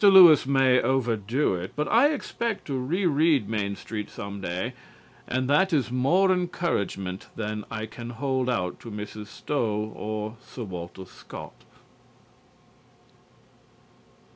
Lewis 0.03 0.47
may 0.47 0.81
overdo 0.81 1.53
it, 1.53 1.73
but 1.75 1.87
I 1.87 2.07
expect 2.11 2.65
to 2.65 2.73
re 2.73 3.05
read 3.05 3.47
"Main 3.47 3.75
Street" 3.75 4.09
some 4.09 4.41
day, 4.41 4.73
and 5.27 5.47
that 5.47 5.71
is 5.71 5.91
more 5.91 6.31
encouragement 6.31 7.27
than 7.35 7.65
I 7.69 7.85
can 7.85 8.09
hold 8.09 8.49
out 8.49 8.79
to 8.79 8.89
Mrs. 8.89 9.27
Stowe 9.27 9.93
or 9.95 10.37
Sir 10.41 10.63
Walter 10.63 11.05
Scott. 11.05 11.65